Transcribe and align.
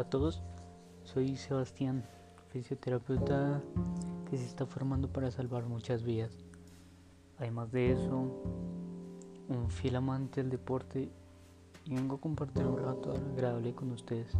Hola 0.00 0.06
a 0.06 0.10
todos, 0.10 0.42
soy 1.04 1.36
Sebastián, 1.36 2.02
fisioterapeuta 2.48 3.62
que 4.30 4.38
se 4.38 4.46
está 4.46 4.64
formando 4.64 5.12
para 5.12 5.30
salvar 5.30 5.66
muchas 5.66 6.04
vidas. 6.04 6.32
Además 7.38 7.70
de 7.70 7.92
eso, 7.92 8.42
un 9.50 9.68
fiel 9.68 9.96
amante 9.96 10.40
del 10.40 10.48
deporte 10.48 11.10
y 11.84 11.94
vengo 11.94 12.14
a 12.14 12.18
compartir 12.18 12.64
un 12.64 12.78
rato 12.78 13.12
agradable 13.12 13.74
con 13.74 13.90
ustedes. 13.90 14.32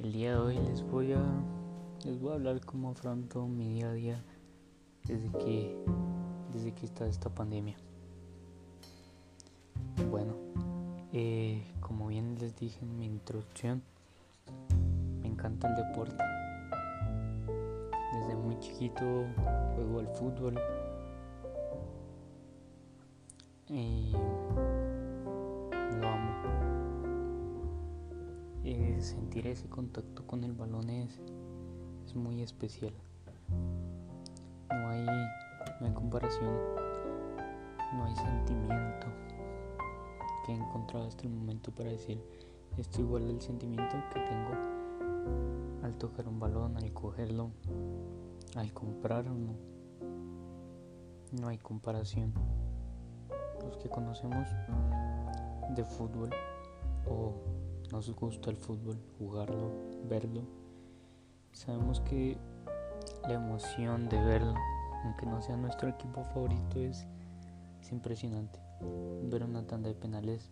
El 0.00 0.12
día 0.12 0.32
de 0.32 0.38
hoy 0.38 0.58
les 0.58 0.82
voy 0.82 1.12
a 1.12 1.22
les 2.04 2.18
voy 2.18 2.32
a 2.32 2.34
hablar 2.34 2.60
cómo 2.66 2.90
afronto 2.90 3.46
mi 3.46 3.68
día 3.68 3.90
a 3.90 3.92
día 3.92 4.24
desde 5.04 5.30
que 5.38 5.78
desde 6.52 6.72
que 6.72 6.84
está 6.84 7.06
esta 7.06 7.32
pandemia. 7.32 7.76
Bueno, 10.10 10.34
eh, 11.12 11.62
como 11.90 12.06
bien 12.06 12.38
les 12.38 12.54
dije 12.54 12.78
en 12.84 13.00
mi 13.00 13.06
introducción, 13.06 13.82
me 15.22 15.26
encanta 15.26 15.66
el 15.66 15.74
deporte. 15.74 16.22
Desde 18.12 18.36
muy 18.36 18.56
chiquito 18.60 19.26
juego 19.74 19.98
al 19.98 20.06
fútbol. 20.14 20.60
Y 23.66 24.12
lo 26.00 26.08
amo. 26.08 26.30
Sentir 29.00 29.48
ese 29.48 29.68
contacto 29.68 30.24
con 30.28 30.44
el 30.44 30.52
balón 30.52 30.90
es, 30.90 31.18
es 32.06 32.14
muy 32.14 32.40
especial. 32.40 32.94
No 34.70 34.88
hay, 34.90 35.04
no 35.80 35.86
hay 35.88 35.92
comparación, 35.92 36.54
no 37.94 38.04
hay 38.04 38.14
sentimiento 38.14 39.08
he 40.50 40.54
encontrado 40.54 41.06
hasta 41.06 41.24
el 41.24 41.30
momento 41.30 41.70
para 41.72 41.90
decir 41.90 42.20
esto 42.76 43.00
igual 43.00 43.26
del 43.26 43.40
sentimiento 43.40 43.96
que 44.12 44.20
tengo 44.20 44.50
al 45.82 45.94
tocar 45.96 46.28
un 46.28 46.38
balón, 46.38 46.76
al 46.76 46.92
cogerlo, 46.92 47.50
al 48.56 48.72
comprar 48.72 49.30
uno. 49.30 49.54
No 51.32 51.48
hay 51.48 51.58
comparación. 51.58 52.32
Los 53.64 53.76
que 53.76 53.88
conocemos 53.88 54.48
de 55.74 55.84
fútbol 55.84 56.30
o 57.08 57.34
nos 57.92 58.10
gusta 58.14 58.50
el 58.50 58.56
fútbol, 58.56 58.98
jugarlo, 59.18 59.72
verlo, 60.08 60.42
sabemos 61.52 62.00
que 62.00 62.38
la 63.22 63.34
emoción 63.34 64.08
de 64.08 64.22
verlo, 64.24 64.54
aunque 65.04 65.26
no 65.26 65.42
sea 65.42 65.56
nuestro 65.56 65.88
equipo 65.88 66.24
favorito, 66.24 66.78
es 66.78 67.06
impresionante 67.90 68.69
ver 69.30 69.44
una 69.44 69.66
tanda 69.66 69.88
de 69.88 69.94
penales 69.94 70.50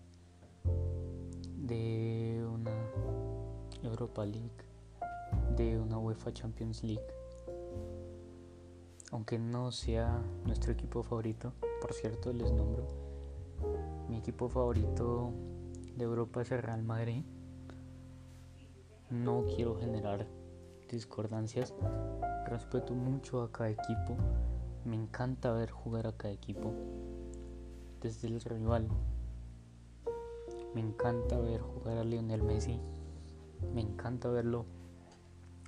de 1.57 2.47
una 2.53 2.73
Europa 3.83 4.25
League, 4.25 4.51
de 5.57 5.79
una 5.79 5.99
UEFA 5.99 6.33
Champions 6.33 6.83
League. 6.83 7.07
Aunque 9.11 9.39
no 9.39 9.73
sea 9.73 10.23
nuestro 10.45 10.73
equipo 10.73 11.03
favorito, 11.03 11.53
por 11.81 11.93
cierto 11.93 12.33
les 12.33 12.53
nombro, 12.53 12.87
mi 14.09 14.19
equipo 14.19 14.49
favorito 14.49 15.31
de 15.97 16.05
Europa 16.05 16.43
es 16.43 16.53
el 16.53 16.63
Real 16.63 16.83
Madrid. 16.83 17.25
No 19.11 19.45
quiero 19.55 19.79
generar 19.79 20.27
discordancias, 20.91 21.75
respeto 22.47 22.95
mucho 22.95 23.43
a 23.43 23.51
cada 23.51 23.71
equipo, 23.71 24.17
me 24.85 24.97
encanta 24.97 25.53
ver 25.53 25.71
jugar 25.71 26.07
a 26.07 26.13
cada 26.13 26.33
equipo 26.33 26.73
desde 28.01 28.29
el 28.29 28.41
rival. 28.41 28.89
Me 30.75 30.81
encanta 30.81 31.39
ver 31.39 31.61
jugar 31.61 31.99
a 31.99 32.05
Lionel 32.05 32.43
Messi. 32.43 32.79
Me 33.75 33.81
encanta 33.81 34.29
verlo 34.29 34.67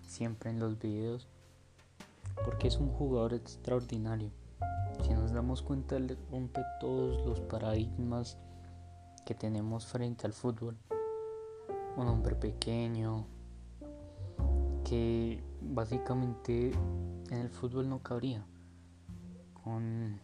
siempre 0.06 0.50
en 0.50 0.60
los 0.60 0.78
videos 0.78 1.28
porque 2.44 2.68
es 2.68 2.76
un 2.78 2.90
jugador 2.90 3.34
extraordinario. 3.34 4.30
Si 5.02 5.12
nos 5.12 5.32
damos 5.32 5.62
cuenta, 5.62 5.96
él 5.96 6.16
rompe 6.30 6.62
todos 6.80 7.24
los 7.26 7.40
paradigmas 7.40 8.38
que 9.24 9.34
tenemos 9.34 9.86
frente 9.86 10.26
al 10.26 10.32
fútbol. 10.32 10.76
Un 11.96 12.08
hombre 12.08 12.34
pequeño 12.34 13.26
que 14.84 15.42
básicamente 15.60 16.72
en 17.30 17.38
el 17.38 17.50
fútbol 17.50 17.88
no 17.88 18.02
cabría. 18.02 18.44
Con 19.62 20.20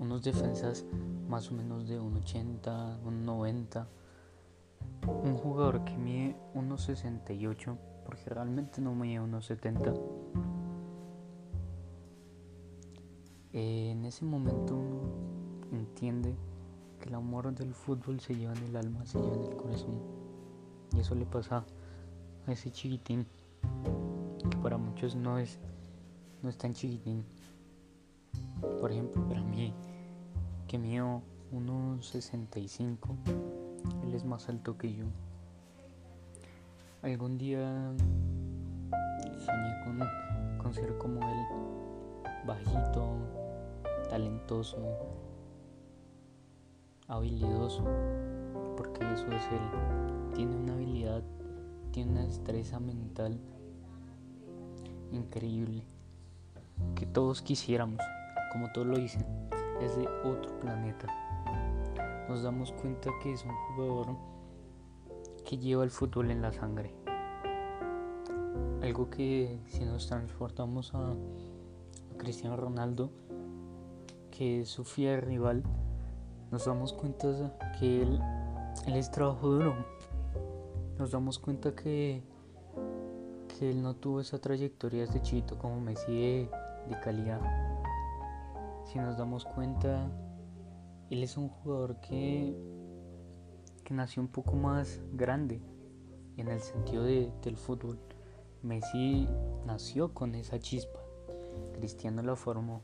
unos 0.00 0.22
defensas 0.22 0.84
más 1.28 1.50
o 1.52 1.54
menos 1.54 1.86
de 1.86 2.00
1,80, 2.00 3.00
1,90. 3.04 3.86
Un 5.06 5.36
jugador 5.36 5.84
que 5.84 5.96
mide 5.96 6.36
1,68, 6.54 7.76
porque 8.04 8.24
realmente 8.28 8.80
no 8.80 8.94
mide 8.94 9.20
1,70. 9.20 10.00
en 13.52 14.04
ese 14.04 14.24
momento 14.24 14.76
uno 14.76 15.02
entiende 15.72 16.34
que 17.00 17.08
el 17.08 17.14
amor 17.16 17.52
del 17.54 17.74
fútbol 17.74 18.20
se 18.20 18.34
lleva 18.34 18.54
en 18.54 18.64
el 18.64 18.76
alma, 18.76 19.04
se 19.04 19.20
lleva 19.20 19.36
en 19.36 19.44
el 19.44 19.56
corazón. 19.56 20.00
Y 20.92 21.00
eso 21.00 21.14
le 21.14 21.26
pasa 21.26 21.64
a 22.46 22.52
ese 22.52 22.70
chiquitín, 22.70 23.26
que 24.48 24.56
para 24.58 24.78
muchos 24.78 25.14
no 25.16 25.38
es, 25.38 25.58
no 26.42 26.48
es 26.48 26.56
tan 26.56 26.72
chiquitín. 26.74 27.24
Por 28.80 28.92
ejemplo, 28.92 29.26
para 29.28 29.42
mí 29.42 29.74
que 30.70 30.78
mío 30.78 31.20
1,65. 31.52 33.16
Él 34.04 34.14
es 34.14 34.24
más 34.24 34.48
alto 34.48 34.78
que 34.78 34.94
yo. 34.94 35.06
Algún 37.02 37.38
día 37.38 37.92
soñé 39.44 39.84
con, 39.84 39.98
con 40.58 40.72
ser 40.72 40.96
como 40.96 41.28
él, 41.28 42.22
bajito, 42.46 43.16
talentoso, 44.10 44.76
habilidoso, 47.08 47.82
porque 48.76 49.02
eso 49.12 49.26
es 49.26 49.42
él. 49.50 50.34
Tiene 50.36 50.54
una 50.54 50.74
habilidad, 50.74 51.24
tiene 51.90 52.12
una 52.12 52.26
destreza 52.26 52.78
mental 52.78 53.40
increíble 55.10 55.82
que 56.94 57.06
todos 57.06 57.42
quisiéramos, 57.42 58.00
como 58.52 58.70
todos 58.70 58.86
lo 58.86 58.96
dicen 58.96 59.26
es 59.80 59.96
de 59.96 60.06
otro 60.24 60.58
planeta. 60.60 61.06
Nos 62.28 62.42
damos 62.42 62.72
cuenta 62.72 63.10
que 63.22 63.32
es 63.32 63.44
un 63.44 63.54
jugador 63.54 64.16
que 65.44 65.58
lleva 65.58 65.84
el 65.84 65.90
fútbol 65.90 66.30
en 66.30 66.42
la 66.42 66.52
sangre. 66.52 66.94
Algo 68.82 69.10
que 69.10 69.60
si 69.66 69.84
nos 69.84 70.06
transportamos 70.06 70.94
a, 70.94 71.14
Cristiano 72.18 72.54
Ronaldo, 72.56 73.10
que 74.30 74.60
es 74.60 74.68
su 74.68 74.84
fiel 74.84 75.22
rival, 75.22 75.62
nos 76.50 76.66
damos 76.66 76.92
cuenta 76.92 77.56
que 77.78 78.02
él, 78.02 78.20
es 78.86 79.10
trabajo 79.10 79.48
duro. 79.48 79.74
Nos 80.98 81.12
damos 81.12 81.38
cuenta 81.38 81.74
que, 81.74 82.22
que 83.48 83.70
él 83.70 83.82
no 83.82 83.96
tuvo 83.96 84.20
esa 84.20 84.38
trayectoria 84.38 85.06
de 85.06 85.22
chiquito 85.22 85.56
como 85.56 85.80
Messi 85.80 86.46
de 86.88 87.00
calidad 87.02 87.69
si 88.90 88.98
nos 88.98 89.16
damos 89.16 89.44
cuenta, 89.44 90.10
él 91.10 91.22
es 91.22 91.36
un 91.36 91.48
jugador 91.48 92.00
que, 92.00 92.56
que 93.84 93.94
nació 93.94 94.20
un 94.20 94.28
poco 94.28 94.56
más 94.56 95.00
grande 95.12 95.60
en 96.36 96.48
el 96.48 96.60
sentido 96.60 97.04
de, 97.04 97.32
del 97.42 97.56
fútbol. 97.56 98.00
Messi 98.62 99.28
nació 99.64 100.12
con 100.12 100.34
esa 100.34 100.58
chispa, 100.58 100.98
Cristiano 101.74 102.20
la 102.22 102.34
formó, 102.34 102.82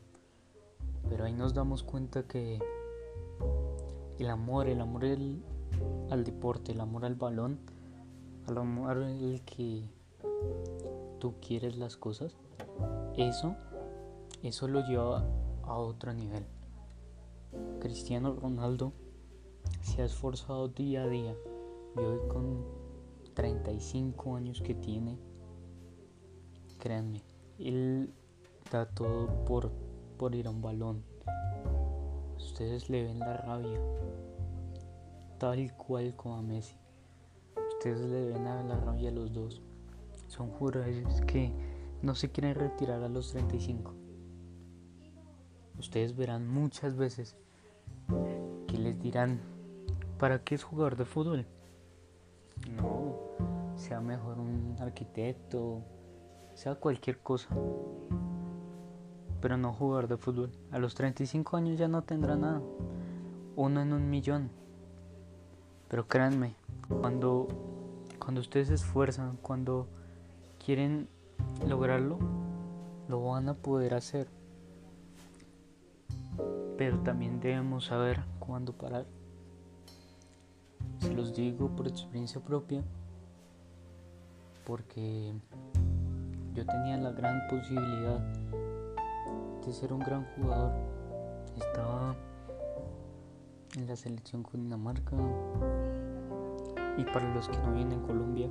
pero 1.09 1.25
ahí 1.25 1.33
nos 1.33 1.53
damos 1.53 1.83
cuenta 1.83 2.23
que 2.23 2.59
el 4.17 4.29
amor, 4.29 4.69
el 4.69 4.79
amor 4.79 5.03
al 6.09 6.23
deporte, 6.23 6.71
el 6.71 6.79
amor 6.79 7.03
al 7.03 7.15
balón, 7.15 7.59
al 8.47 8.57
amor 8.57 9.03
al 9.03 9.41
que 9.45 9.89
tú 11.19 11.35
quieres 11.45 11.75
las 11.77 11.97
cosas, 11.97 12.37
eso, 13.17 13.57
eso 14.41 14.69
lo 14.69 14.87
lleva 14.87 15.25
a 15.67 15.77
otro 15.77 16.13
nivel. 16.13 16.45
Cristiano 17.79 18.33
Ronaldo 18.33 18.93
se 19.81 20.01
ha 20.01 20.05
esforzado 20.05 20.69
día 20.69 21.03
a 21.03 21.07
día 21.07 21.35
y 21.95 21.99
hoy 21.99 22.19
con 22.27 22.65
35 23.33 24.35
años 24.35 24.61
que 24.61 24.73
tiene, 24.73 25.17
créanme, 26.79 27.21
él 27.59 28.13
da 28.71 28.87
todo 28.87 29.45
por, 29.45 29.71
por 30.17 30.35
ir 30.35 30.47
a 30.47 30.51
un 30.51 30.61
balón. 30.61 31.03
Ustedes 32.37 32.89
le 32.89 33.03
ven 33.03 33.19
la 33.19 33.37
rabia, 33.37 33.79
tal 35.37 35.75
cual 35.75 36.15
como 36.15 36.37
a 36.37 36.41
Messi. 36.41 36.75
Ustedes 37.73 38.09
le 38.09 38.31
ven 38.31 38.47
a 38.47 38.63
la 38.63 38.79
rabia 38.79 39.09
a 39.09 39.13
los 39.13 39.33
dos. 39.33 39.61
Son 40.27 40.49
jugadores 40.51 41.21
que 41.21 41.51
no 42.01 42.15
se 42.15 42.31
quieren 42.31 42.55
retirar 42.55 43.03
a 43.03 43.09
los 43.09 43.31
35 43.31 43.96
ustedes 45.79 46.15
verán 46.15 46.47
muchas 46.47 46.95
veces 46.95 47.35
que 48.67 48.77
les 48.77 48.99
dirán, 48.99 49.39
¿para 50.17 50.43
qué 50.43 50.55
es 50.55 50.63
jugador 50.63 50.95
de 50.95 51.05
fútbol? 51.05 51.45
No, 52.75 53.15
sea 53.75 54.01
mejor 54.01 54.39
un 54.39 54.75
arquitecto, 54.79 55.83
sea 56.53 56.75
cualquier 56.75 57.19
cosa. 57.19 57.49
Pero 59.39 59.57
no 59.57 59.73
jugar 59.73 60.07
de 60.07 60.17
fútbol. 60.17 60.51
A 60.71 60.79
los 60.79 60.95
35 60.95 61.57
años 61.57 61.77
ya 61.77 61.87
no 61.87 62.01
tendrá 62.01 62.35
nada. 62.35 62.61
Uno 63.55 63.81
en 63.81 63.93
un 63.93 64.09
millón. 64.09 64.49
Pero 65.87 66.07
créanme, 66.07 66.55
cuando, 67.01 67.47
cuando 68.19 68.41
ustedes 68.41 68.69
se 68.69 68.73
esfuerzan, 68.73 69.37
cuando 69.41 69.87
quieren 70.63 71.07
lograrlo, 71.67 72.17
lo 73.07 73.23
van 73.23 73.49
a 73.49 73.53
poder 73.53 73.93
hacer. 73.93 74.27
Pero 76.77 76.99
también 76.99 77.39
debemos 77.39 77.85
saber 77.85 78.23
cuándo 78.39 78.73
parar. 78.73 79.05
Se 80.99 81.13
los 81.13 81.35
digo 81.35 81.75
por 81.75 81.87
experiencia 81.87 82.41
propia, 82.41 82.83
porque 84.65 85.33
yo 86.53 86.65
tenía 86.65 86.97
la 86.97 87.11
gran 87.11 87.47
posibilidad 87.47 88.19
de 89.65 89.73
ser 89.73 89.93
un 89.93 89.99
gran 89.99 90.25
jugador. 90.35 90.73
Estaba 91.55 92.15
en 93.75 93.87
la 93.87 93.95
selección 93.95 94.43
con 94.43 94.63
Dinamarca 94.63 95.15
y 96.97 97.03
para 97.05 97.33
los 97.33 97.47
que 97.47 97.57
no 97.57 97.73
vienen 97.73 97.99
en 97.99 98.05
Colombia 98.05 98.49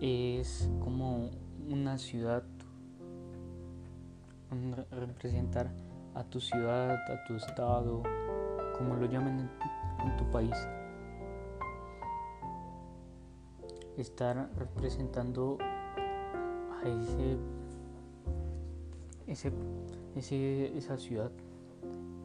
es 0.00 0.70
como 0.80 1.30
una 1.68 1.98
ciudad 1.98 2.44
representar 4.90 5.72
a 6.14 6.24
tu 6.24 6.40
ciudad, 6.40 6.92
a 7.10 7.24
tu 7.24 7.34
estado, 7.34 8.02
como 8.78 8.94
lo 8.94 9.06
llamen 9.06 9.50
en, 10.04 10.16
tu 10.16 10.30
país. 10.30 10.56
Estar 13.96 14.50
representando 14.56 15.58
a 15.60 16.88
ese, 16.88 17.36
ese, 19.26 19.52
ese, 20.14 20.76
esa 20.76 20.96
ciudad 20.98 21.30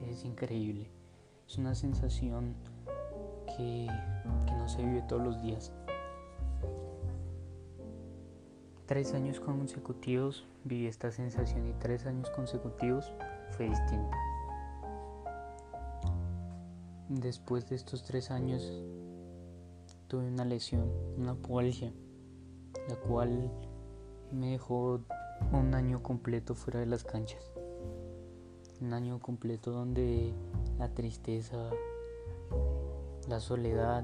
es 0.07 0.25
increíble. 0.25 0.89
Es 1.47 1.57
una 1.57 1.73
sensación 1.73 2.55
que, 3.57 3.87
que 4.45 4.51
no 4.53 4.67
se 4.67 4.83
vive 4.83 5.01
todos 5.07 5.23
los 5.23 5.41
días. 5.41 5.71
Tres 8.85 9.13
años 9.13 9.39
consecutivos 9.39 10.47
viví 10.63 10.87
esta 10.87 11.11
sensación 11.11 11.67
y 11.67 11.73
tres 11.73 12.05
años 12.05 12.29
consecutivos 12.31 13.13
fue 13.51 13.69
distinta. 13.69 14.17
Después 17.09 17.67
de 17.69 17.75
estos 17.75 18.03
tres 18.03 18.29
años 18.31 18.63
tuve 20.07 20.27
una 20.27 20.45
lesión, 20.45 20.91
una 21.17 21.35
pualgia, 21.35 21.91
la 22.87 22.95
cual 22.95 23.51
me 24.31 24.51
dejó 24.51 25.01
un 25.51 25.73
año 25.73 26.03
completo 26.03 26.55
fuera 26.55 26.79
de 26.79 26.85
las 26.85 27.03
canchas. 27.03 27.51
Un 28.81 28.93
año 28.93 29.19
completo 29.19 29.71
donde 29.71 30.33
la 30.77 30.89
tristeza, 30.89 31.69
la 33.27 33.39
soledad 33.39 34.03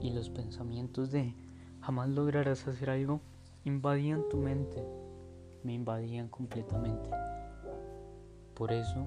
y 0.00 0.10
los 0.10 0.30
pensamientos 0.30 1.10
de 1.10 1.34
jamás 1.80 2.08
lograrás 2.08 2.66
hacer 2.66 2.90
algo 2.90 3.20
invadían 3.64 4.28
tu 4.28 4.38
mente, 4.38 4.82
me 5.64 5.74
invadían 5.74 6.28
completamente. 6.28 7.10
Por 8.60 8.72
eso 8.72 9.06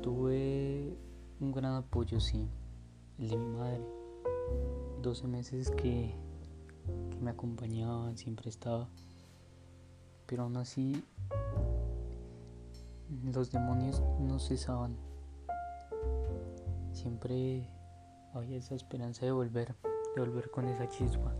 tuve 0.00 0.96
un 1.40 1.52
gran 1.52 1.74
apoyo, 1.74 2.20
sí, 2.20 2.48
el 3.18 3.28
de 3.28 3.36
mi 3.36 3.48
madre. 3.54 3.86
12 5.02 5.26
meses 5.26 5.70
que, 5.72 6.14
me 7.20 7.32
acompañaban, 7.32 8.16
siempre 8.16 8.48
estaba. 8.48 8.88
Pero 10.24 10.44
aún 10.44 10.56
así, 10.56 11.04
los 13.30 13.52
demonios 13.52 14.02
no 14.18 14.38
cesaban. 14.38 14.96
Siempre 16.94 17.68
había 18.32 18.56
esa 18.56 18.74
esperanza 18.74 19.26
de 19.26 19.32
volver, 19.32 19.74
de 20.14 20.22
volver 20.22 20.50
con 20.50 20.66
esa 20.66 20.88
chispa 20.88 21.34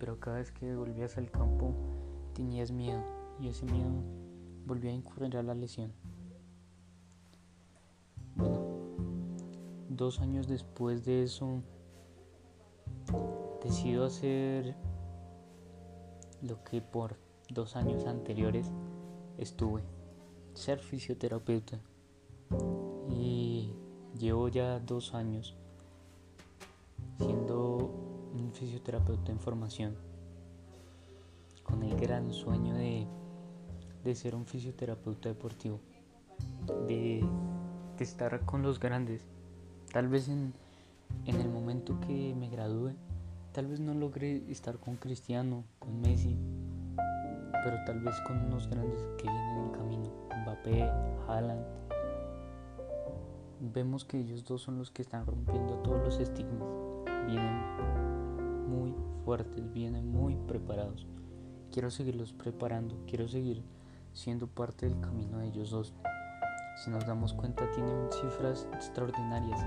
pero 0.00 0.18
cada 0.20 0.38
vez 0.38 0.50
que 0.52 0.74
volvías 0.74 1.16
al 1.18 1.30
campo 1.30 1.72
tenías 2.34 2.70
miedo 2.70 3.02
y 3.40 3.48
ese 3.48 3.64
miedo 3.66 3.90
volvía 4.68 4.90
a 4.90 4.94
incurrir 4.94 5.36
a 5.36 5.42
la 5.42 5.54
lesión. 5.54 5.92
Bueno, 8.36 8.60
dos 9.88 10.20
años 10.20 10.46
después 10.46 11.04
de 11.04 11.24
eso 11.24 11.62
decido 13.64 14.04
hacer 14.04 14.76
lo 16.42 16.62
que 16.62 16.80
por 16.80 17.16
dos 17.48 17.74
años 17.74 18.06
anteriores 18.06 18.70
estuve, 19.38 19.82
ser 20.54 20.78
fisioterapeuta. 20.78 21.80
Y 23.08 23.72
llevo 24.18 24.48
ya 24.48 24.78
dos 24.78 25.14
años 25.14 25.56
siendo 27.18 27.76
un 28.34 28.52
fisioterapeuta 28.52 29.32
en 29.32 29.40
formación, 29.40 29.96
con 31.64 31.82
el 31.82 31.96
gran 31.96 32.32
sueño 32.32 32.74
de, 32.74 33.06
ser 34.14 34.34
un 34.34 34.46
fisioterapeuta 34.46 35.28
deportivo, 35.28 35.80
de, 36.86 37.24
estar 37.98 38.44
con 38.46 38.62
los 38.62 38.78
grandes. 38.78 39.26
Tal 39.92 40.08
vez 40.08 40.28
en, 40.28 40.54
en 41.26 41.36
el 41.40 41.48
momento 41.48 41.98
que 42.00 42.34
me 42.34 42.48
gradúe, 42.48 42.92
tal 43.52 43.66
vez 43.66 43.80
no 43.80 43.94
logre 43.94 44.44
estar 44.50 44.78
con 44.78 44.96
Cristiano, 44.96 45.64
con 45.78 46.00
Messi, 46.00 46.36
pero 47.64 47.76
tal 47.86 48.00
vez 48.00 48.14
con 48.26 48.38
unos 48.44 48.68
grandes 48.68 49.00
que 49.18 49.24
vienen 49.24 49.58
en 49.58 49.70
camino, 49.70 50.12
Mbappé, 50.42 50.82
Haaland. 51.26 51.64
Vemos 53.60 54.04
que 54.04 54.20
ellos 54.20 54.44
dos 54.44 54.62
son 54.62 54.78
los 54.78 54.92
que 54.92 55.02
están 55.02 55.26
rompiendo 55.26 55.74
todos 55.78 56.00
los 56.04 56.20
estigmas. 56.20 56.68
Vienen 57.26 58.68
muy 58.68 58.94
fuertes, 59.24 59.72
vienen 59.72 60.10
muy 60.12 60.36
preparados. 60.36 61.06
Quiero 61.72 61.90
seguirlos 61.90 62.32
preparando, 62.32 62.96
quiero 63.06 63.26
seguir 63.26 63.62
siendo 64.18 64.48
parte 64.48 64.88
del 64.88 64.98
camino 65.00 65.38
de 65.38 65.46
ellos 65.46 65.70
dos. 65.70 65.94
Si 66.76 66.90
nos 66.90 67.06
damos 67.06 67.32
cuenta, 67.34 67.70
tienen 67.70 68.10
cifras 68.10 68.66
extraordinarias: 68.74 69.64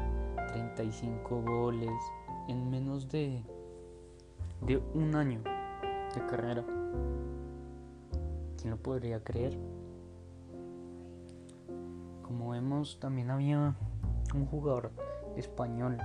35 0.49 1.41
goles 1.41 1.89
en 2.49 2.69
menos 2.69 3.07
de, 3.07 3.43
de 4.61 4.77
un 4.93 5.15
año 5.15 5.41
de 6.13 6.25
carrera. 6.25 6.65
¿Quién 8.57 8.71
lo 8.71 8.77
podría 8.77 9.23
creer? 9.23 9.57
Como 12.21 12.49
vemos, 12.49 12.99
también 12.99 13.31
había 13.31 13.73
un 14.33 14.45
jugador 14.47 14.91
español, 15.37 15.97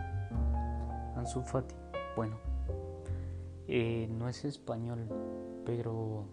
Ansu 1.17 1.43
Fati. 1.43 1.75
Bueno, 2.15 2.37
eh, 3.67 4.09
no 4.09 4.29
es 4.29 4.45
español, 4.45 5.09
pero 5.65 6.27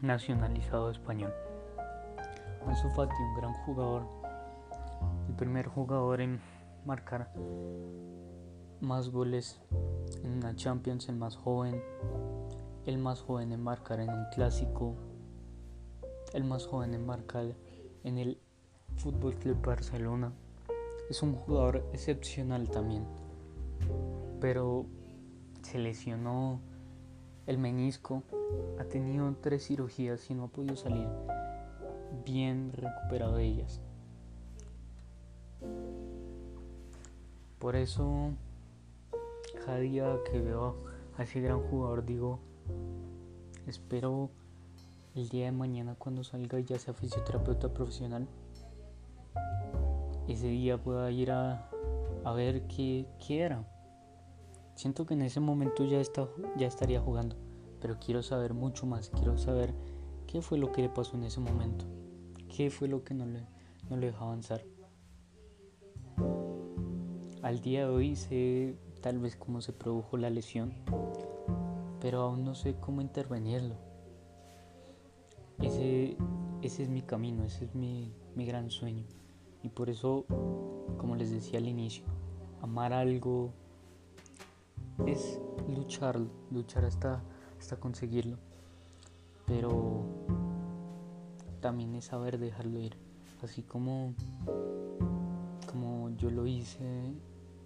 nacionalizado 0.00 0.90
español. 0.90 1.32
Ansu 2.66 2.88
Fati, 2.90 3.14
un 3.20 3.34
gran 3.36 3.52
jugador, 3.64 4.06
el 5.28 5.34
primer 5.34 5.66
jugador 5.66 6.20
en 6.20 6.40
marcar 6.84 7.32
más 8.80 9.10
goles 9.10 9.60
en 10.22 10.38
una 10.38 10.54
Champions, 10.54 11.08
el 11.08 11.16
más 11.16 11.36
joven, 11.36 11.82
el 12.86 12.98
más 12.98 13.20
joven 13.22 13.52
en 13.52 13.62
marcar 13.62 14.00
en 14.00 14.10
un 14.10 14.24
clásico, 14.34 14.94
el 16.32 16.44
más 16.44 16.66
joven 16.66 16.94
en 16.94 17.04
marcar 17.04 17.54
en 18.04 18.18
el 18.18 18.38
Fútbol 18.96 19.34
Club 19.34 19.60
Barcelona. 19.64 20.32
Es 21.10 21.22
un 21.22 21.34
jugador 21.34 21.84
excepcional 21.92 22.68
también, 22.68 23.04
pero 24.40 24.86
se 25.62 25.78
lesionó 25.78 26.60
el 27.48 27.56
menisco, 27.56 28.22
ha 28.78 28.84
tenido 28.84 29.34
tres 29.40 29.66
cirugías 29.66 30.30
y 30.30 30.34
no 30.34 30.44
ha 30.44 30.48
podido 30.48 30.76
salir 30.76 31.08
bien 32.24 32.72
recuperado 32.74 33.36
de 33.36 33.44
ellas. 33.44 33.80
Por 37.58 37.74
eso, 37.74 38.32
cada 39.64 39.78
día 39.78 40.18
que 40.30 40.40
veo 40.40 40.76
a 41.16 41.22
ese 41.22 41.40
gran 41.40 41.60
jugador, 41.60 42.04
digo, 42.04 42.38
espero 43.66 44.28
el 45.14 45.30
día 45.30 45.46
de 45.46 45.52
mañana 45.52 45.96
cuando 45.98 46.24
salga 46.24 46.60
y 46.60 46.64
ya 46.64 46.78
sea 46.78 46.92
fisioterapeuta 46.92 47.72
profesional, 47.72 48.28
ese 50.28 50.48
día 50.48 50.76
pueda 50.76 51.10
ir 51.10 51.30
a, 51.30 51.70
a 52.24 52.32
ver 52.34 52.66
qué, 52.68 53.06
qué 53.26 53.40
era. 53.40 53.77
Siento 54.78 55.06
que 55.06 55.14
en 55.14 55.22
ese 55.22 55.40
momento 55.40 55.84
ya, 55.84 56.00
está, 56.00 56.28
ya 56.56 56.68
estaría 56.68 57.00
jugando, 57.00 57.34
pero 57.80 57.98
quiero 57.98 58.22
saber 58.22 58.54
mucho 58.54 58.86
más, 58.86 59.10
quiero 59.10 59.36
saber 59.36 59.74
qué 60.28 60.40
fue 60.40 60.56
lo 60.56 60.70
que 60.70 60.82
le 60.82 60.88
pasó 60.88 61.16
en 61.16 61.24
ese 61.24 61.40
momento, 61.40 61.84
qué 62.56 62.70
fue 62.70 62.86
lo 62.86 63.02
que 63.02 63.12
no 63.12 63.26
le, 63.26 63.44
no 63.90 63.96
le 63.96 64.06
dejó 64.06 64.26
avanzar. 64.26 64.62
Al 67.42 67.60
día 67.60 67.88
de 67.88 67.92
hoy 67.92 68.14
sé, 68.14 68.76
tal 69.00 69.18
vez 69.18 69.34
cómo 69.34 69.62
se 69.62 69.72
produjo 69.72 70.16
la 70.16 70.30
lesión, 70.30 70.72
pero 72.00 72.22
aún 72.22 72.44
no 72.44 72.54
sé 72.54 72.76
cómo 72.78 73.00
intervenirlo. 73.00 73.74
Ese, 75.60 76.16
ese 76.62 76.84
es 76.84 76.88
mi 76.88 77.02
camino, 77.02 77.42
ese 77.42 77.64
es 77.64 77.74
mi, 77.74 78.14
mi 78.36 78.46
gran 78.46 78.70
sueño. 78.70 79.02
Y 79.64 79.70
por 79.70 79.90
eso, 79.90 80.24
como 80.98 81.16
les 81.16 81.32
decía 81.32 81.58
al 81.58 81.66
inicio, 81.66 82.04
amar 82.62 82.92
algo 82.92 83.52
es 85.06 85.40
luchar, 85.68 86.18
luchar 86.50 86.84
hasta, 86.84 87.22
hasta 87.58 87.76
conseguirlo. 87.76 88.38
Pero 89.46 90.04
también 91.60 91.94
es 91.94 92.06
saber 92.06 92.38
dejarlo 92.38 92.78
ir. 92.80 92.96
Así 93.42 93.62
como, 93.62 94.14
como 95.70 96.10
yo 96.16 96.30
lo 96.30 96.46
hice 96.46 96.84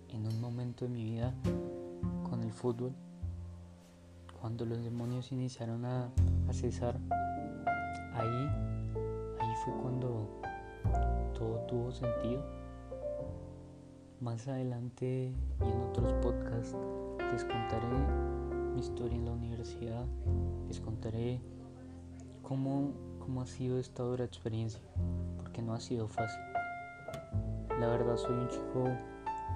en 0.09 0.27
un 0.27 0.41
momento 0.41 0.85
de 0.85 0.91
mi 0.91 1.05
vida 1.05 1.35
con 2.29 2.43
el 2.43 2.53
fútbol, 2.53 2.93
cuando 4.41 4.67
los 4.67 4.83
demonios 4.83 5.33
iniciaron 5.33 5.85
a, 5.85 6.11
cesar, 6.51 6.99
ahí, 8.13 8.49
ahí 9.41 9.55
fue 9.65 9.75
cuando 9.81 10.29
todo 11.35 11.61
tuvo 11.67 11.93
sentido. 11.93 12.45
Más 14.21 14.47
adelante 14.47 15.33
y 15.61 15.65
en 15.65 15.81
otros 15.81 16.13
podcasts 16.23 16.77
les 17.33 17.45
contaré 17.45 17.89
mi 18.75 18.81
historia 18.81 19.17
en 19.17 19.25
la 19.25 19.33
universidad, 19.33 20.05
les 20.69 20.81
contaré 20.81 21.41
cómo, 22.43 22.93
cómo 23.19 23.41
ha 23.41 23.47
sido 23.47 23.79
esta 23.79 24.03
dura 24.03 24.25
experiencia, 24.25 24.83
porque 25.39 25.63
no 25.63 25.73
ha 25.73 25.81
sido 25.81 26.09
fácil. 26.09 26.43
La 27.81 27.89
verdad 27.89 28.17
soy 28.19 28.35
un 28.35 28.49
chico 28.49 28.85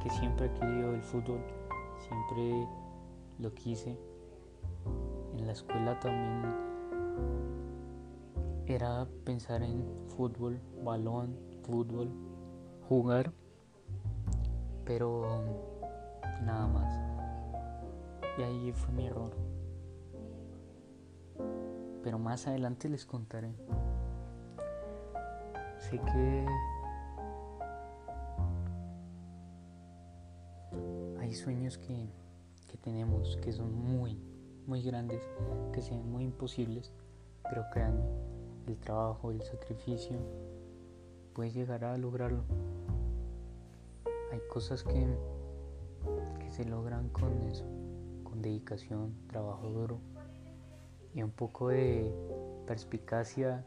que 0.03 0.09
siempre 0.09 0.49
ha 0.49 0.55
querido 0.55 0.95
el 0.95 1.03
fútbol, 1.03 1.41
siempre 1.99 2.67
lo 3.39 3.53
quise. 3.55 3.99
En 5.37 5.47
la 5.47 5.53
escuela 5.53 6.01
también 6.01 6.45
era 8.67 9.07
pensar 9.25 9.63
en 9.63 9.85
fútbol, 10.17 10.59
balón, 10.83 11.37
fútbol, 11.63 12.09
jugar, 12.89 13.33
pero 14.87 15.43
nada 16.43 16.67
más. 16.69 17.06
Y 18.39 18.43
ahí 18.43 18.73
fue 18.73 18.93
mi 18.93 19.07
error. 19.07 19.31
Pero 22.03 22.19
más 22.19 22.47
adelante 22.47 22.89
les 22.89 23.07
contaré. 23.07 23.55
Sé 25.79 25.99
que 25.99 26.47
hay 31.19 31.35
sueños 31.35 31.79
que, 31.79 32.09
que 32.69 32.77
tenemos 32.77 33.37
que 33.39 33.53
son 33.53 33.75
muy, 33.75 34.19
muy 34.67 34.83
grandes, 34.83 35.23
que 35.73 35.81
sean 35.81 36.11
muy 36.11 36.25
imposibles, 36.25 36.93
pero 37.43 37.65
créanme, 37.73 38.05
el 38.67 38.77
trabajo, 38.79 39.31
el 39.31 39.43
sacrificio, 39.43 40.19
puede 41.33 41.51
llegar 41.51 41.85
a 41.85 41.97
lograrlo. 41.97 42.45
Hay 44.33 44.41
cosas 44.51 44.83
que, 44.83 45.07
que 46.41 46.51
se 46.51 46.65
logran 46.65 47.09
con 47.09 47.33
eso 47.43 47.65
dedicación, 48.43 49.15
trabajo 49.29 49.69
duro 49.69 50.01
y 51.15 51.23
un 51.23 51.31
poco 51.31 51.69
de 51.69 52.13
perspicacia, 52.67 53.65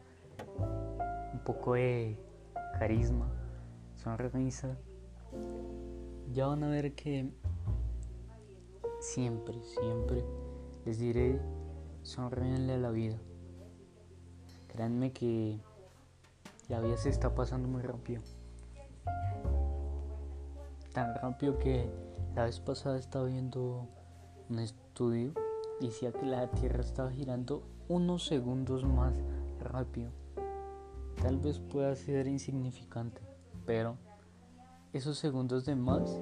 un 1.32 1.40
poco 1.44 1.74
de 1.74 2.16
carisma, 2.78 3.28
sonrisa, 3.96 4.78
ya 6.32 6.46
van 6.46 6.62
a 6.62 6.68
ver 6.68 6.94
que 6.94 7.30
siempre, 9.00 9.60
siempre 9.64 10.24
les 10.84 10.98
diré, 10.98 11.40
sonríenle 12.02 12.74
a 12.74 12.78
la 12.78 12.90
vida. 12.90 13.18
Créanme 14.68 15.12
que 15.12 15.58
la 16.68 16.80
vida 16.80 16.96
se 16.96 17.08
está 17.08 17.34
pasando 17.34 17.66
muy 17.66 17.82
rápido. 17.82 18.22
Tan 20.92 21.14
rápido 21.16 21.58
que 21.58 21.90
la 22.34 22.44
vez 22.44 22.60
pasada 22.60 22.96
estaba 22.96 23.26
viendo 23.26 23.88
un 24.50 24.58
estudio 24.58 25.32
decía 25.80 26.12
que 26.12 26.26
la 26.26 26.50
Tierra 26.50 26.80
estaba 26.80 27.10
girando 27.10 27.62
unos 27.88 28.26
segundos 28.26 28.84
más 28.84 29.14
rápido. 29.60 30.10
Tal 31.22 31.38
vez 31.38 31.60
pueda 31.60 31.94
ser 31.94 32.26
insignificante, 32.26 33.20
pero 33.64 33.96
esos 34.92 35.18
segundos 35.18 35.64
de 35.64 35.76
más 35.76 36.20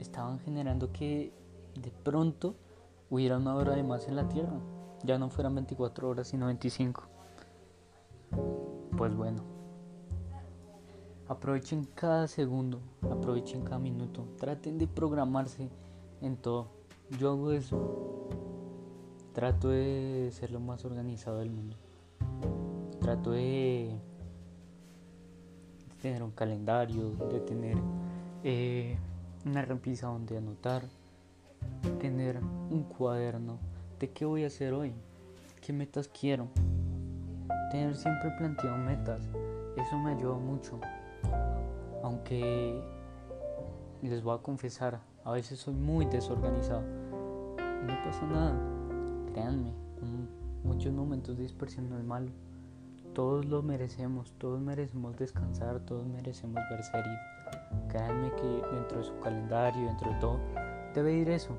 estaban 0.00 0.38
generando 0.40 0.92
que 0.92 1.32
de 1.80 1.90
pronto 1.90 2.56
hubiera 3.10 3.36
una 3.36 3.54
hora 3.54 3.76
de 3.76 3.82
más 3.82 4.08
en 4.08 4.16
la 4.16 4.28
Tierra. 4.28 4.58
Ya 5.04 5.18
no 5.18 5.28
fueran 5.28 5.54
24 5.54 6.08
horas, 6.08 6.28
sino 6.28 6.46
25. 6.46 7.02
Pues 8.96 9.14
bueno. 9.14 9.42
Aprovechen 11.28 11.84
cada 11.94 12.28
segundo, 12.28 12.80
aprovechen 13.10 13.62
cada 13.62 13.78
minuto. 13.78 14.26
Traten 14.38 14.78
de 14.78 14.86
programarse 14.86 15.70
en 16.20 16.36
todo 16.36 16.81
yo 17.18 17.30
hago 17.30 17.52
eso. 17.52 18.28
Trato 19.32 19.68
de 19.68 20.30
ser 20.32 20.50
lo 20.50 20.60
más 20.60 20.84
organizado 20.84 21.38
del 21.38 21.50
mundo. 21.50 21.76
Trato 23.00 23.30
de, 23.32 23.98
tener 26.02 26.22
un 26.22 26.32
calendario, 26.32 27.10
de 27.30 27.40
tener 27.40 27.76
eh, 28.42 28.98
una 29.46 29.62
repisa 29.62 30.08
donde 30.08 30.36
anotar, 30.36 30.82
tener 32.00 32.40
un 32.70 32.82
cuaderno 32.82 33.58
de 33.98 34.10
qué 34.10 34.24
voy 34.24 34.44
a 34.44 34.48
hacer 34.48 34.72
hoy, 34.74 34.92
qué 35.60 35.72
metas 35.72 36.08
quiero. 36.08 36.48
Tener 37.70 37.96
siempre 37.96 38.30
planteado 38.36 38.76
metas, 38.76 39.22
eso 39.76 39.98
me 39.98 40.12
ayuda 40.12 40.36
mucho. 40.36 40.78
Aunque 42.02 42.82
les 44.02 44.22
voy 44.22 44.36
a 44.36 44.42
confesar, 44.42 45.00
a 45.24 45.30
veces 45.30 45.60
soy 45.60 45.74
muy 45.74 46.04
desorganizado. 46.04 47.01
No 47.86 48.04
pasa 48.04 48.26
nada. 48.26 48.58
Créanme, 49.32 49.72
muchos 50.64 50.92
momentos 50.92 51.36
de 51.36 51.44
dispersión 51.44 51.88
no 51.88 51.98
es 51.98 52.04
malo. 52.04 52.30
Todos 53.14 53.44
lo 53.44 53.62
merecemos, 53.62 54.32
todos 54.38 54.60
merecemos 54.60 55.16
descansar, 55.16 55.80
todos 55.80 56.06
merecemos 56.06 56.62
ver 56.70 56.82
series. 56.82 57.18
Créanme 57.88 58.30
que 58.36 58.62
dentro 58.74 58.98
de 58.98 59.04
su 59.04 59.18
calendario, 59.20 59.86
dentro 59.86 60.10
de 60.12 60.18
todo, 60.18 60.38
debe 60.94 61.14
ir 61.14 61.28
eso. 61.28 61.56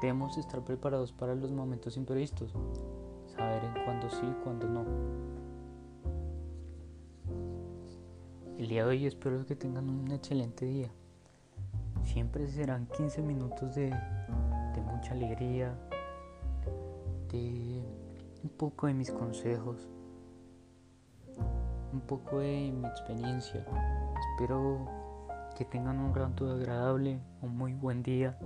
Debemos 0.00 0.36
estar 0.38 0.62
preparados 0.64 1.12
para 1.12 1.34
los 1.34 1.50
momentos 1.50 1.96
imprevistos. 1.96 2.52
Saber 3.26 3.64
en 3.64 3.84
cuándo 3.84 4.08
sí 4.10 4.24
y 4.24 4.44
cuándo 4.44 4.68
no. 4.68 4.84
El 8.58 8.68
día 8.68 8.84
de 8.84 8.90
hoy 8.90 9.06
espero 9.06 9.44
que 9.44 9.56
tengan 9.56 9.90
un 9.90 10.10
excelente 10.12 10.64
día 10.64 10.90
siempre 12.06 12.46
serán 12.46 12.86
15 12.96 13.20
minutos 13.22 13.74
de, 14.76 14.82
mucha 14.82 15.12
alegría, 15.12 15.74
de 17.30 17.82
un 18.42 18.50
poco 18.50 18.86
de 18.86 18.94
mis 18.94 19.10
consejos, 19.10 19.88
un 21.92 22.00
poco 22.00 22.38
de 22.38 22.72
mi 22.72 22.86
experiencia. 22.86 23.66
Espero 24.32 24.86
que 25.56 25.64
tengan 25.64 25.98
un 25.98 26.14
rato 26.14 26.50
agradable, 26.50 27.18
un 27.42 27.56
muy 27.56 27.72
buen 27.72 28.02
día. 28.02 28.38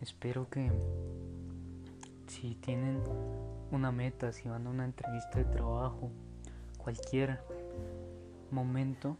Espero 0.00 0.48
que 0.50 0.70
si 2.26 2.56
tienen 2.56 3.02
una 3.70 3.92
meta, 3.92 4.32
si 4.32 4.48
van 4.48 4.66
a 4.66 4.70
una 4.70 4.84
entrevista 4.84 5.38
de 5.38 5.44
trabajo, 5.44 6.10
cualquier 6.76 7.40
momento, 8.50 9.16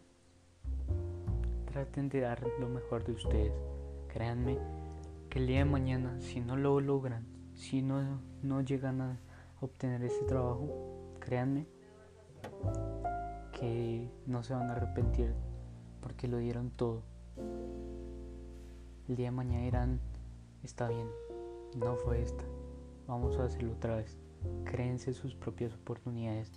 traten 1.73 2.09
de 2.09 2.21
dar 2.21 2.43
lo 2.61 2.69
mejor 2.69 3.05
de 3.05 3.13
ustedes. 3.13 3.53
Créanme 4.09 4.59
el 5.37 5.47
día 5.47 5.59
de 5.59 5.65
mañana, 5.67 6.19
si 6.23 6.41
no 6.41 6.57
lo 6.57 6.81
logran, 6.81 7.27
si 7.53 7.83
no, 7.83 8.23
no 8.43 8.63
llegan 8.63 9.03
a 9.03 9.19
obtener 9.61 10.03
ese 10.03 10.25
trabajo, 10.25 11.15
créanme 11.21 11.67
que 13.53 14.11
no 14.27 14.43
se 14.43 14.55
van 14.55 14.71
a 14.71 14.73
arrepentir 14.73 15.35
porque 16.01 16.27
lo 16.27 16.39
dieron 16.39 16.71
todo. 16.71 17.03
El 19.09 19.17
día 19.17 19.27
de 19.27 19.33
mañana 19.33 19.65
dirán, 19.65 20.01
está 20.63 20.89
bien, 20.89 21.07
no 21.77 21.97
fue 21.97 22.23
esta, 22.23 22.45
vamos 23.07 23.39
a 23.39 23.45
hacerlo 23.45 23.73
otra 23.73 23.97
vez. 23.97 24.17
Créense 24.65 25.13
sus 25.13 25.35
propias 25.35 25.75
oportunidades, 25.75 26.51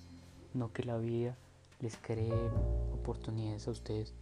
no 0.54 0.72
que 0.72 0.84
la 0.84 0.98
vida 0.98 1.36
les 1.82 1.98
cree 1.98 2.32
oportunidades 2.94 3.68
a 3.68 3.72
ustedes. 3.72 4.16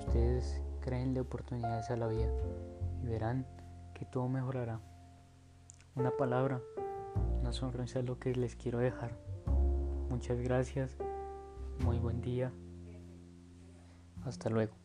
Ustedes 0.00 0.60
creen 0.80 1.14
de 1.14 1.20
oportunidades 1.20 1.90
a 1.90 1.96
la 1.96 2.08
vida 2.08 2.28
y 3.00 3.06
verán 3.06 3.46
que 3.94 4.04
todo 4.04 4.28
mejorará. 4.28 4.80
Una 5.94 6.10
palabra, 6.10 6.60
una 7.40 7.52
sonrisa 7.52 8.00
es 8.00 8.04
lo 8.04 8.18
que 8.18 8.34
les 8.34 8.56
quiero 8.56 8.78
dejar. 8.78 9.12
Muchas 10.10 10.40
gracias, 10.40 10.96
muy 11.80 11.98
buen 11.98 12.20
día, 12.20 12.52
hasta 14.24 14.50
luego. 14.50 14.83